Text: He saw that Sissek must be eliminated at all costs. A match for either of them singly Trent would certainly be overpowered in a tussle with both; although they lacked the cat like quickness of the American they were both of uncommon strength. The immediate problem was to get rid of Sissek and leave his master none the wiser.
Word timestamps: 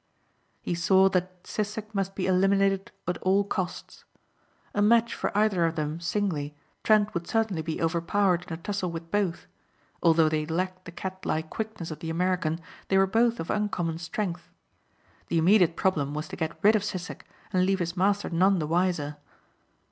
He 0.63 0.73
saw 0.73 1.09
that 1.09 1.43
Sissek 1.43 1.93
must 1.93 2.15
be 2.15 2.25
eliminated 2.25 2.91
at 3.07 3.19
all 3.19 3.43
costs. 3.43 4.03
A 4.73 4.81
match 4.81 5.13
for 5.13 5.29
either 5.37 5.63
of 5.63 5.75
them 5.75 5.99
singly 5.99 6.55
Trent 6.83 7.13
would 7.13 7.27
certainly 7.27 7.61
be 7.61 7.79
overpowered 7.79 8.45
in 8.47 8.53
a 8.53 8.57
tussle 8.57 8.89
with 8.89 9.11
both; 9.11 9.45
although 10.01 10.27
they 10.27 10.47
lacked 10.47 10.85
the 10.85 10.91
cat 10.91 11.23
like 11.23 11.51
quickness 11.51 11.91
of 11.91 11.99
the 11.99 12.09
American 12.09 12.59
they 12.87 12.97
were 12.97 13.05
both 13.05 13.39
of 13.39 13.51
uncommon 13.51 13.99
strength. 13.99 14.49
The 15.27 15.37
immediate 15.37 15.75
problem 15.75 16.15
was 16.15 16.27
to 16.29 16.35
get 16.35 16.57
rid 16.63 16.75
of 16.75 16.81
Sissek 16.83 17.21
and 17.53 17.63
leave 17.63 17.77
his 17.77 17.95
master 17.95 18.31
none 18.31 18.57
the 18.57 18.65
wiser. 18.65 19.17